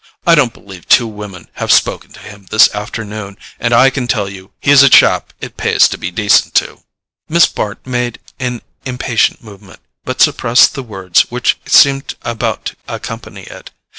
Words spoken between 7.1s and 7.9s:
Miss Bart